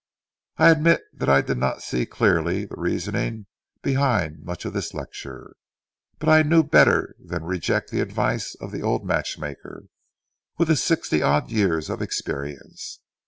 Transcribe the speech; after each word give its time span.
I 0.57 0.71
admit 0.71 1.03
that 1.13 1.29
I 1.29 1.41
did 1.41 1.59
not 1.59 1.83
see 1.83 2.07
clearly 2.07 2.65
the 2.65 2.73
reasoning 2.75 3.45
behind 3.83 4.41
much 4.43 4.65
of 4.65 4.73
this 4.73 4.95
lecture, 4.95 5.55
but 6.17 6.27
I 6.27 6.41
knew 6.41 6.63
better 6.63 7.15
than 7.23 7.43
reject 7.43 7.91
the 7.91 8.01
advice 8.01 8.55
of 8.55 8.71
the 8.71 8.81
old 8.81 9.05
matchmaker 9.05 9.83
with 10.57 10.69
his 10.69 10.81
sixty 10.81 11.21
odd 11.21 11.51
years 11.51 11.87
of 11.87 12.01
experience. 12.01 13.01